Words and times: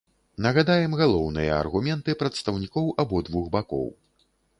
Нагадаем 0.43 0.95
галоўныя 1.01 1.51
аргументы 1.63 2.15
прадстаўнікоў 2.21 2.87
абодвух 3.05 3.45
бакоў. 3.57 3.85